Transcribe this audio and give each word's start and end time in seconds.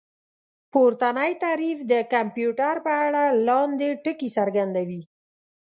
پورتنی 0.73 1.31
تعريف 1.43 1.79
د 1.91 1.93
کمپيوټر 2.13 2.75
په 2.85 2.91
اړه 3.05 3.23
لاندې 3.47 3.87
ټکي 4.03 4.29
څرګندوي 4.37 5.01